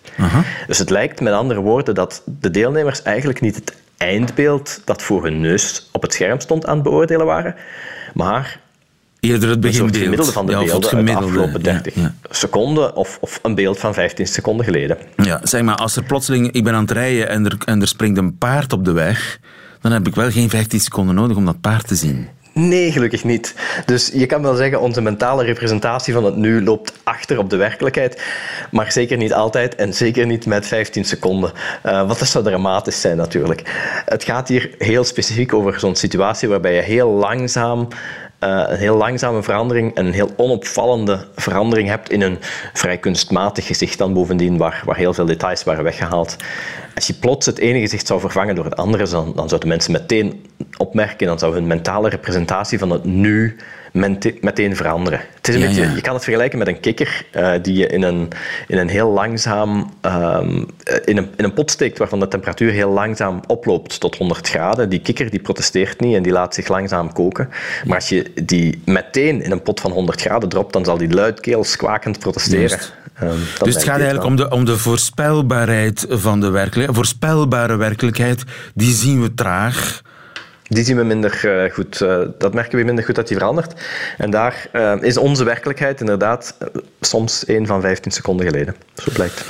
[0.67, 5.23] Dus het lijkt met andere woorden dat de deelnemers eigenlijk niet het eindbeeld dat voor
[5.23, 7.55] hun neus op het scherm stond aan het beoordelen waren,
[8.15, 8.61] maar
[9.21, 9.95] Eerder het beginbeeld.
[9.95, 11.95] Het gemiddelde van de ja, beelden uit de afgelopen 30
[12.31, 14.99] seconden of, of een beeld van 15 seconden geleden.
[15.17, 17.89] Ja, zeg maar, als er plotseling, ik ben aan het rijden en er, en er
[17.89, 19.39] springt een paard op de weg,
[19.81, 22.29] dan heb ik wel geen 15 seconden nodig om dat paard te zien.
[22.53, 23.55] Nee, gelukkig niet.
[23.87, 27.57] Dus je kan wel zeggen, onze mentale representatie van het nu loopt achter op de
[27.57, 28.23] werkelijkheid.
[28.71, 31.53] Maar zeker niet altijd en zeker niet met 15 seconden.
[31.87, 33.63] Uh, want dat zou dramatisch zijn natuurlijk.
[34.05, 37.89] Het gaat hier heel specifiek over zo'n situatie waarbij je heel langzaam
[38.41, 42.39] uh, een heel langzame verandering, een heel onopvallende verandering hebt in een
[42.73, 46.37] vrij kunstmatig gezicht dan bovendien, waar, waar heel veel details waren weggehaald.
[46.95, 49.93] Als je plots het ene gezicht zou vervangen door het andere, dan, dan zouden mensen
[49.93, 53.57] meteen opmerken, dan zou hun mentale representatie van het nu
[53.93, 55.21] meteen veranderen.
[55.37, 58.03] Het is een beetje, Je kan het vergelijken met een kikker uh, die je in
[58.03, 58.29] een,
[58.67, 60.67] in een heel langzaam um,
[61.05, 64.89] in, een, in een pot steekt waarvan de temperatuur heel langzaam oploopt tot 100 graden.
[64.89, 67.49] Die kikker die protesteert niet en die laat zich langzaam koken.
[67.85, 71.11] Maar als je die meteen in een pot van 100 graden dropt, dan zal die
[71.11, 72.79] luidkeels kwakend protesteren.
[73.23, 76.97] Um, dus het gaat eigenlijk om de, om de voorspelbaarheid van de werkelijkheid.
[76.97, 80.03] Voorspelbare werkelijkheid, die zien we traag
[80.71, 82.01] die zien we minder uh, goed.
[82.01, 83.75] Uh, dat merken we minder goed dat die verandert.
[84.19, 86.57] En daar uh, is onze werkelijkheid inderdaad
[87.01, 88.75] soms één van 15 seconden geleden.
[88.95, 89.45] Zo blijkt.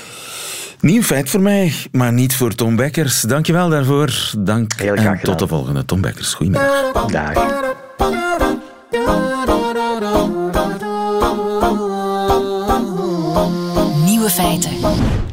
[0.80, 3.20] Nieuw feit voor mij, maar niet voor Tom Bekkers.
[3.20, 4.32] Dankjewel daarvoor.
[4.38, 5.84] Dank Heel graag en tot de volgende.
[5.84, 7.06] Tom Bekkers, goedemiddag.
[7.06, 7.32] Dag.
[14.04, 14.70] Nieuwe feiten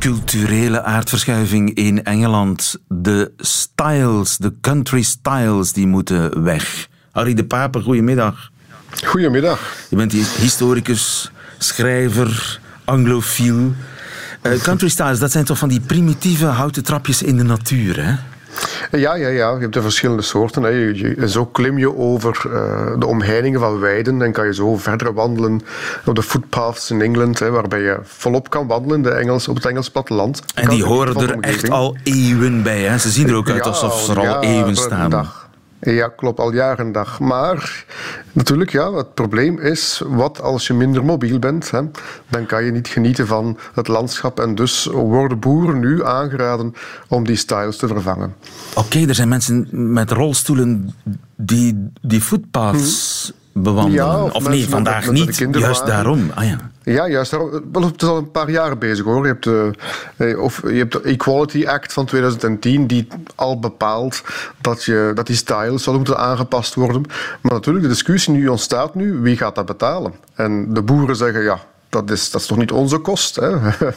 [0.08, 2.76] culturele aardverschuiving in Engeland.
[2.88, 6.88] De styles, de country styles, die moeten weg.
[7.12, 8.52] Harry de Pape, goedemiddag.
[9.06, 9.76] Goedemiddag.
[9.90, 13.74] Je bent historicus, schrijver, anglofiel.
[14.44, 18.16] Uh, country styles, dat zijn toch van die primitieve houten trapjes in de natuur, hè?
[18.92, 19.52] Ja, ja, ja.
[19.52, 20.64] Je hebt de verschillende soorten.
[20.64, 20.92] Hè.
[21.16, 25.14] En zo klim je over uh, de omheiningen van weiden en kan je zo verder
[25.14, 25.62] wandelen
[26.06, 29.66] op de footpaths in Engeland, hè, waarbij je volop kan wandelen de Engels, op het
[29.66, 30.42] Engels platteland.
[30.56, 32.82] En die horen er echt al eeuwen bij.
[32.82, 32.98] Hè.
[32.98, 35.30] Ze zien er ook uit alsof ze er al eeuwen staan.
[35.80, 37.20] Ja, klopt, al jaren en dag.
[37.20, 37.86] Maar
[38.32, 41.72] natuurlijk, ja, het probleem is, wat als je minder mobiel bent?
[41.72, 41.82] Hè?
[42.30, 44.40] Dan kan je niet genieten van het landschap.
[44.40, 46.74] En dus worden boeren nu aangeraden
[47.08, 48.36] om die styles te vervangen.
[48.76, 50.94] Oké, er zijn mensen met rolstoelen
[51.36, 54.34] die, die footpaths bewandelen.
[54.34, 55.48] of, nee, vandaag niet.
[55.52, 56.32] Juist daarom.
[56.34, 56.58] Ah, ja.
[56.84, 57.32] Ja, juist.
[57.72, 59.22] Wel, het is al een paar jaar bezig hoor.
[59.22, 59.72] Je hebt, de,
[60.16, 64.24] eh, of, je hebt de Equality Act van 2010 die al bepaalt
[64.62, 67.04] dat, je, dat die styles zouden moeten aangepast worden.
[67.42, 70.14] Maar natuurlijk, de discussie nu ontstaat nu, wie gaat dat betalen?
[70.36, 73.36] En de boeren zeggen, ja, dat is, dat is toch niet onze kost.
[73.36, 73.50] Hè?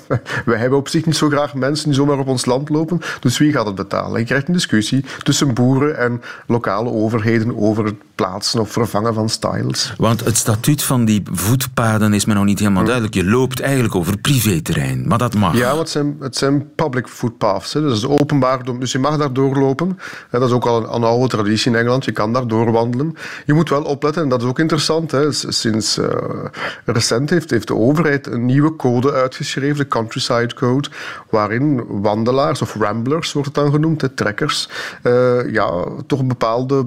[0.51, 3.01] Wij hebben op zich niet zo graag mensen die zomaar op ons land lopen.
[3.21, 4.21] Dus wie gaat het betalen?
[4.21, 9.29] Je krijgt een discussie tussen boeren en lokale overheden over het plaatsen of vervangen van
[9.29, 9.95] styles.
[9.97, 13.15] Want het statuut van die voetpaden is me nog niet helemaal duidelijk.
[13.15, 15.57] Je loopt eigenlijk over privéterrein, maar dat mag.
[15.57, 17.73] Ja, want het zijn, het zijn public footpaths.
[17.73, 17.81] Hè.
[17.81, 19.99] Dus, openbaar, dus je mag daar doorlopen.
[20.31, 22.05] Dat is ook al een, een, oude traditie in Engeland.
[22.05, 23.15] Je kan daar doorwandelen.
[23.47, 25.11] Je moet wel opletten, en dat is ook interessant.
[25.11, 25.33] Hè.
[25.33, 26.07] Sinds uh,
[26.85, 30.89] recent heeft, heeft de overheid een nieuwe code uitgeschreven, de Countryside Code,
[31.31, 34.69] waarin wandelaars, of ramblers wordt het dan genoemd, de trekkers,
[35.03, 36.87] uh, ja, toch bepaalde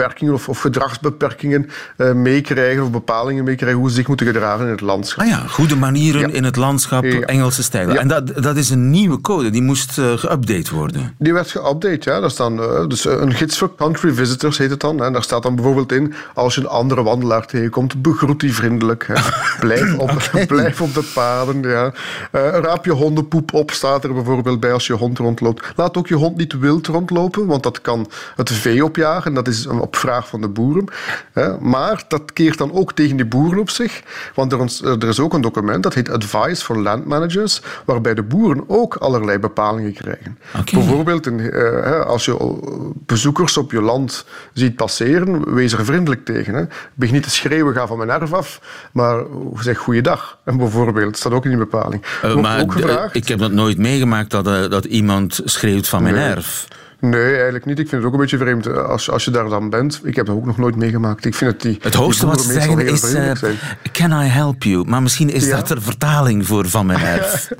[0.00, 4.70] beperkingen of, of gedragsbeperkingen uh, meekrijgen of bepalingen meekrijgen hoe ze zich moeten gedragen in
[4.70, 5.24] het landschap.
[5.24, 7.98] Ah ja, goede manieren in het landschap, Engelse stijlen.
[7.98, 11.14] En dat, dat is een nieuwe code, die moest uh, geüpdate worden.
[11.18, 12.20] Die werd geüpdate, ja.
[12.20, 15.04] Daar staan, uh, dus een gids voor country visitors heet het dan.
[15.04, 19.06] En daar staat dan bijvoorbeeld in, als je een andere wandelaar tegenkomt, begroet die vriendelijk.
[19.06, 19.14] Hè.
[19.66, 20.46] Blijf, op, okay.
[20.56, 21.62] blijf op de paden.
[21.62, 21.92] Ja.
[22.32, 25.66] raap je hondenpoep op, staat er bijvoorbeeld bij als je hond rondloopt.
[25.76, 29.29] Laat ook je hond niet wild rondlopen, want dat kan het vee opjagen.
[29.30, 30.84] En dat is op vraag van de boeren.
[31.60, 34.02] Maar dat keert dan ook tegen die boeren op zich.
[34.34, 38.64] Want er is ook een document, dat heet Advice for Land Managers, waarbij de boeren
[38.66, 40.38] ook allerlei bepalingen krijgen.
[40.72, 41.28] Bijvoorbeeld,
[42.04, 42.58] als je
[43.06, 46.70] bezoekers op je land ziet passeren, wees er vriendelijk tegen.
[46.94, 48.60] Begin niet te schreeuwen, ga van mijn erf af,
[48.92, 49.22] maar
[49.54, 50.38] zeg goeiedag.
[50.44, 52.02] En bijvoorbeeld, staat ook in die bepaling.
[52.24, 56.14] Uh, maar ook gevraagd, ik heb dat nooit meegemaakt dat, dat iemand schreeuwt van mijn
[56.14, 56.28] nee.
[56.28, 56.68] erf.
[57.00, 57.78] Nee, eigenlijk niet.
[57.78, 60.00] Ik vind het ook een beetje vreemd als, als je daar dan bent.
[60.04, 61.24] Ik heb dat ook nog nooit meegemaakt.
[61.24, 61.78] Ik vind het die.
[61.80, 63.32] Het hoogste wat ze zeggen is: uh,
[63.92, 64.88] Can I help you?
[64.88, 65.56] Maar misschien is ja.
[65.56, 67.50] dat er vertaling voor van mijn erf.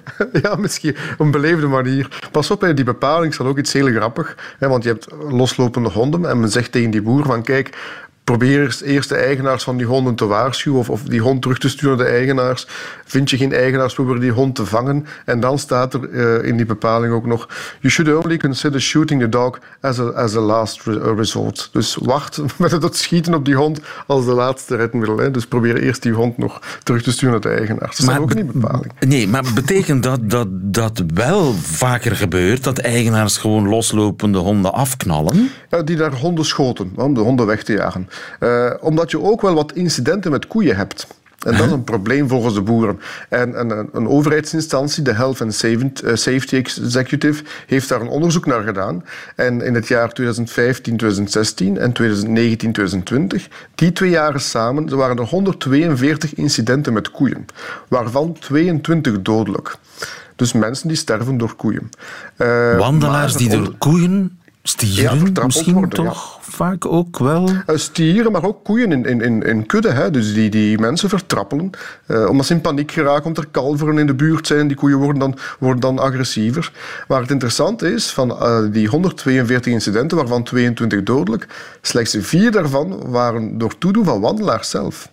[0.43, 2.09] ja, misschien op een beleefde manier.
[2.31, 4.37] Pas op, die bepaling is dan ook iets heel grappig.
[4.59, 7.77] Hè, want je hebt loslopende honden en men zegt tegen die boer: van kijk,
[8.25, 11.69] probeer eerst de eigenaars van die honden te waarschuwen of, of die hond terug te
[11.69, 12.67] sturen naar de eigenaars.
[13.05, 15.07] Vind je geen eigenaars, probeer die hond te vangen.
[15.25, 17.49] En dan staat er uh, in die bepaling ook nog:
[17.81, 20.83] You should only consider shooting the dog as a, as a last
[21.17, 21.69] resort.
[21.73, 25.19] Dus wacht met het schieten op die hond als de laatste redmiddel.
[25.19, 25.31] Hè.
[25.31, 27.97] Dus probeer eerst die hond nog terug te sturen naar de eigenaars.
[27.97, 28.93] Dat staat ook in die bepaling.
[29.01, 32.65] Nee, maar betekent dat, dat dat wel vaker gebeurt?
[32.65, 35.51] Dat eigenaars gewoon loslopende honden afknallen?
[35.71, 38.09] Ja, die naar honden schoten, om de honden weg te jagen.
[38.41, 41.07] Uh, omdat je ook wel wat incidenten met koeien hebt.
[41.41, 43.01] En dat is een probleem volgens de boeren.
[43.29, 49.05] En, en een overheidsinstantie, de Health and Safety Executive, heeft daar een onderzoek naar gedaan.
[49.37, 55.19] En in het jaar 2015, 2016 en 2019, 2020, die twee jaren samen, er waren
[55.19, 57.47] er 142 incidenten met koeien,
[57.89, 59.77] waarvan 22 dodelijk.
[60.37, 61.91] Dus mensen die sterven door koeien.
[62.37, 66.51] Uh, Wandelaars die door koeien Stieren ja, misschien worden, toch ja.
[66.53, 67.49] vaak ook wel?
[67.49, 69.91] Uh, stieren, maar ook koeien in, in, in, in kudde.
[69.91, 70.11] Hè.
[70.11, 71.71] Dus die, die mensen vertrappelen.
[72.07, 74.69] Uh, omdat ze in paniek geraken, omdat er kalveren in de buurt zijn.
[74.69, 76.73] Die koeien worden dan, worden dan agressiever.
[77.09, 81.47] Maar het interessante is, van uh, die 142 incidenten, waarvan 22 dodelijk,
[81.81, 85.09] slechts vier daarvan waren door toedoen van wandelaars zelf.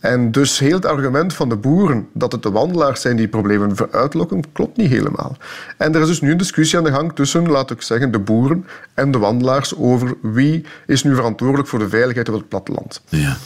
[0.00, 3.76] En dus heel het argument van de boeren dat het de wandelaars zijn die problemen
[3.90, 5.36] uitlokken, klopt niet helemaal.
[5.76, 8.18] En er is dus nu een discussie aan de gang tussen, laat ik zeggen, de
[8.18, 13.02] boeren en de wandelaars over wie is nu verantwoordelijk voor de veiligheid op het platteland.
[13.08, 13.36] Ja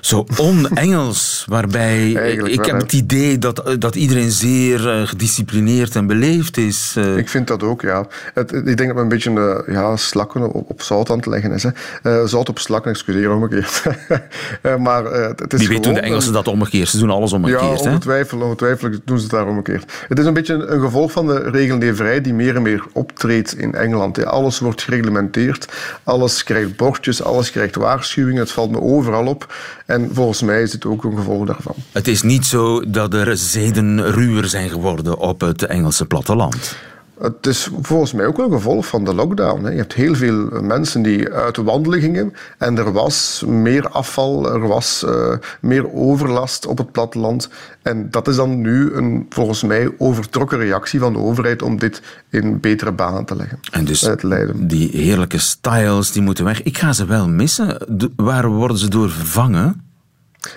[0.00, 6.56] zo on-Engels, waarbij ik heb het idee dat, dat iedereen zeer uh, gedisciplineerd en beleefd
[6.56, 6.94] is.
[6.98, 7.16] Uh.
[7.16, 8.06] Ik vind dat ook, ja.
[8.34, 11.26] Het, ik denk dat we een beetje uh, ja, slakken op, op, zout aan het
[11.26, 11.62] leggen is.
[12.02, 12.26] Hè.
[12.26, 13.82] zout op slakken, excuseer omgekeerd.
[14.86, 16.88] maar het is Wie weet doen de Engelsen dat omgekeerd?
[16.88, 17.82] Ze doen alles omgekeerd.
[17.82, 19.92] Ja, ongetwijfeld, ongetwijfeld doen ze het daar omgekeerd.
[20.08, 23.58] Het is een beetje een, een gevolg van de regelneverij die meer en meer optreedt
[23.58, 24.24] in Engeland.
[24.24, 25.68] Alles wordt gereglementeerd,
[26.02, 28.40] alles krijgt bordjes, alles krijgt waarschuwingen.
[28.40, 29.54] Het valt me overal op.
[29.86, 31.74] En volgens mij is het ook een gevolg daarvan.
[31.92, 36.76] Het is niet zo dat er zeden ruwer zijn geworden op het Engelse platteland.
[37.20, 39.70] Het is volgens mij ook een gevolg van de lockdown.
[39.70, 44.52] Je hebt heel veel mensen die uit de wandelen gingen en er was meer afval,
[44.52, 47.48] er was uh, meer overlast op het platteland.
[47.82, 52.02] En dat is dan nu een volgens mij overtrokken reactie van de overheid om dit
[52.30, 53.58] in betere banen te leggen.
[53.70, 54.08] En dus
[54.54, 56.62] die heerlijke styles die moeten weg.
[56.62, 57.78] Ik ga ze wel missen.
[58.16, 59.85] waar worden ze door vervangen?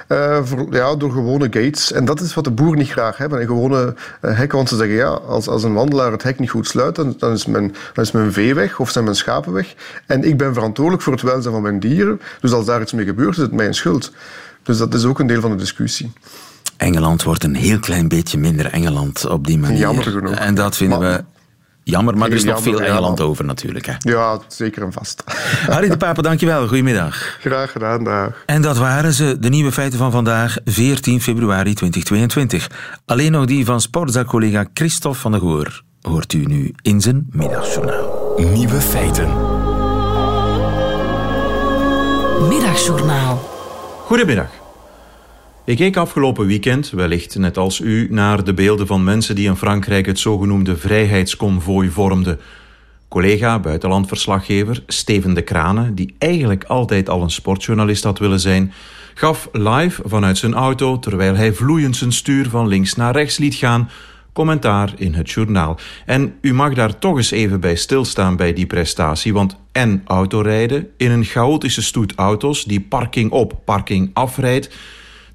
[0.07, 1.91] Uh, voor, ja, door gewone gates.
[1.91, 3.41] En dat is wat de boeren niet graag hebben.
[3.41, 6.49] Een gewone uh, hek, want ze zeggen ja, als, als een wandelaar het hek niet
[6.49, 9.53] goed sluit, dan, dan, is mijn, dan is mijn vee weg of zijn mijn schapen
[9.53, 9.75] weg.
[10.05, 12.21] En ik ben verantwoordelijk voor het welzijn van mijn dieren.
[12.41, 14.11] Dus als daar iets mee gebeurt, is het mijn schuld.
[14.63, 16.11] Dus dat is ook een deel van de discussie.
[16.77, 19.77] Engeland wordt een heel klein beetje minder Engeland op die manier.
[19.77, 20.35] Jammer genoeg.
[20.35, 21.23] En dat vinden maar, we
[21.89, 23.85] Jammer, maar er is nog veel Engeland over natuurlijk.
[23.85, 23.93] Hè.
[23.99, 25.23] Ja, zeker en vast.
[25.73, 26.67] Harry de Pape, dankjewel.
[26.67, 27.37] Goedemiddag.
[27.39, 28.43] Graag gedaan, dag.
[28.45, 32.67] En dat waren ze, de nieuwe feiten van vandaag, 14 februari 2022.
[33.05, 38.33] Alleen nog die van sportzaakcollega Christophe van der Goor hoort u nu in zijn middagjournaal.
[38.53, 39.27] Nieuwe feiten.
[42.47, 43.49] Middagjournaal.
[44.05, 44.58] Goedemiddag.
[45.69, 49.55] Ik keek afgelopen weekend, wellicht net als u, naar de beelden van mensen die in
[49.55, 52.39] Frankrijk het zogenoemde vrijheidsconvooi vormden.
[53.07, 58.73] Collega, buitenlandverslaggever Steven de Krane, die eigenlijk altijd al een sportjournalist had willen zijn,
[59.13, 63.55] gaf live vanuit zijn auto, terwijl hij vloeiend zijn stuur van links naar rechts liet
[63.55, 63.89] gaan,
[64.33, 65.79] commentaar in het journaal.
[66.05, 70.87] En u mag daar toch eens even bij stilstaan bij die prestatie, want en autorijden
[70.97, 74.69] in een chaotische stoet auto's die parking op, parking afrijdt,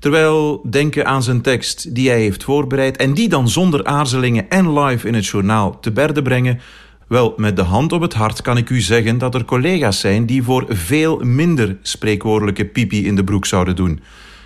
[0.04, 4.78] terwijl denken aan zijn tekst die hij heeft voorbereid en die dan zonder aarzelingen en
[4.78, 6.60] live in het journaal te berde brengen,
[7.08, 10.26] wel, met de hand op het hart kan ik u zeggen dat er collega's zijn
[10.26, 14.00] die voor veel minder spreekwoordelijke pipi in de broek zouden doen.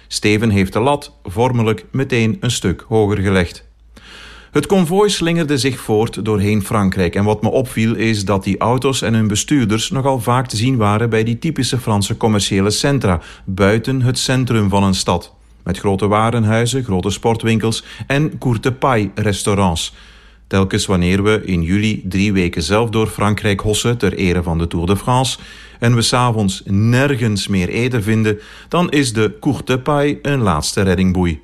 [0.09, 3.69] Steven heeft de lat vormelijk meteen een stuk hoger gelegd.
[4.51, 9.03] Het konvooi slingerde zich voort doorheen Frankrijk en wat me opviel is dat die auto's
[9.03, 14.03] en hun bestuurders nogal vaak te zien waren bij die typische Franse commerciële centra, buiten
[14.03, 15.37] het centrum van een stad.
[15.69, 19.95] Met grote warenhuizen, grote sportwinkels en courte paille restaurants.
[20.47, 24.67] Telkens wanneer we in juli drie weken zelf door Frankrijk hossen ter ere van de
[24.67, 25.39] Tour de France
[25.79, 31.41] en we s'avonds nergens meer eten vinden, dan is de courte paille een laatste reddingboei.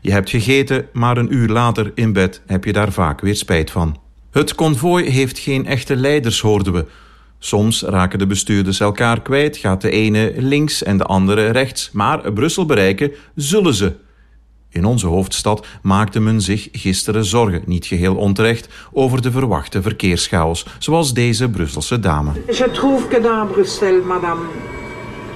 [0.00, 3.70] Je hebt gegeten, maar een uur later in bed heb je daar vaak weer spijt
[3.70, 3.96] van.
[4.30, 6.86] Het konvooi heeft geen echte leiders, hoorden we.
[7.44, 12.32] Soms raken de bestuurders elkaar kwijt, gaat de ene links en de andere rechts, maar
[12.32, 13.92] Brussel bereiken zullen ze.
[14.70, 20.66] In onze hoofdstad maakte men zich gisteren zorgen, niet geheel onterecht, over de verwachte verkeerschaos,
[20.78, 22.30] zoals deze Brusselse dame.
[22.46, 24.40] Je trouve que dans Bruxelles, madame,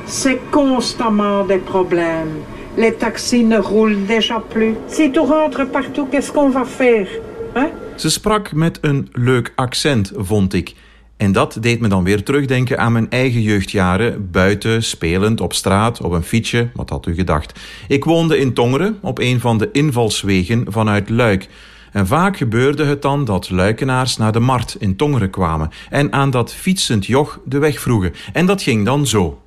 [0.06, 2.30] c'est constamment des problèmes.
[2.76, 4.74] Les taxis ne roulent déjà plus.
[4.86, 7.08] Si tout rentre partout, qu'est-ce qu'on va faire
[7.54, 7.70] hein?
[7.96, 10.74] Ze sprak met een leuk accent, vond ik.
[11.18, 16.00] En dat deed me dan weer terugdenken aan mijn eigen jeugdjaren, buiten, spelend, op straat,
[16.00, 17.60] op een fietsje, wat had u gedacht.
[17.88, 21.48] Ik woonde in Tongeren, op een van de invalswegen vanuit Luik.
[21.92, 26.30] En vaak gebeurde het dan dat luikenaars naar de markt in Tongeren kwamen en aan
[26.30, 28.12] dat fietsend joch de weg vroegen.
[28.32, 29.42] En dat ging dan zo.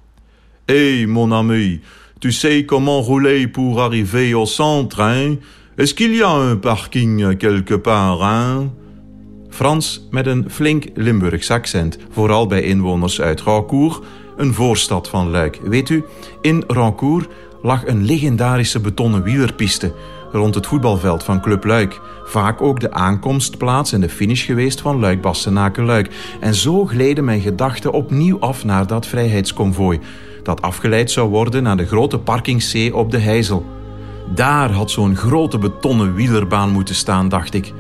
[0.65, 1.81] Hé, hey, mon ami,
[2.19, 5.39] tu sais comment rouler pour arriver au centre, hein?
[5.75, 8.71] Est-ce qu'il y a un parking quelque part, hein?
[9.51, 13.99] Frans met een flink Limburgs accent, vooral bij inwoners uit Rancourt,
[14.37, 15.59] een voorstad van Luik.
[15.63, 16.03] Weet u,
[16.41, 17.27] in Rancourt
[17.61, 19.93] lag een legendarische betonnen wielerpiste
[20.31, 21.99] rond het voetbalveld van Club Luik.
[22.25, 26.09] Vaak ook de aankomstplaats en de finish geweest van Luik Bastenaken Luik.
[26.39, 29.99] En zo gleden mijn gedachten opnieuw af naar dat vrijheidsconvooi,
[30.43, 33.65] dat afgeleid zou worden naar de grote parkingszee op de Heizel.
[34.35, 37.73] Daar had zo'n grote betonnen wielerbaan moeten staan, dacht ik.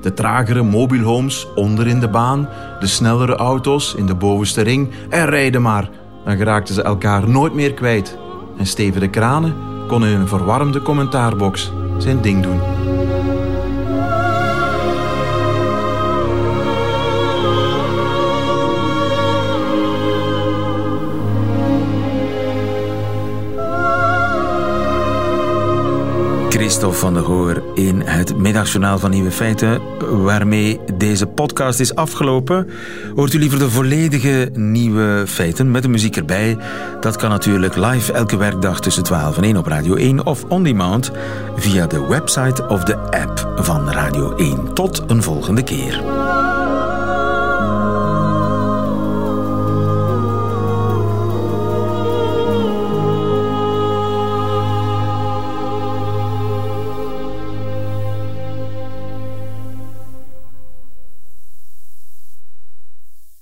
[0.00, 2.48] De tragere mobielhomes onder in de baan,
[2.80, 5.88] de snellere auto's in de bovenste ring en rijden maar.
[6.24, 8.18] Dan geraakten ze elkaar nooit meer kwijt.
[8.58, 9.54] En Steven de Kranen
[9.88, 12.60] kon in een verwarmde commentaarbox zijn ding doen.
[26.76, 29.80] Christophe van der Goor in het middagjournaal van Nieuwe Feiten,
[30.22, 32.70] waarmee deze podcast is afgelopen.
[33.14, 36.56] Hoort u liever de volledige Nieuwe Feiten met de muziek erbij?
[37.00, 40.62] Dat kan natuurlijk live elke werkdag tussen 12 en 1 op Radio 1 of on
[40.62, 41.10] demand
[41.56, 44.74] via de website of de app van Radio 1.
[44.74, 46.25] Tot een volgende keer.